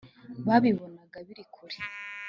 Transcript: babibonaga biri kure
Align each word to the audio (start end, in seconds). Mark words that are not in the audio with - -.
babibonaga 0.47 1.17
biri 1.27 1.43
kure 1.53 1.77